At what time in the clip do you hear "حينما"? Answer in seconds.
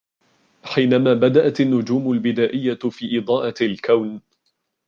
0.63-1.13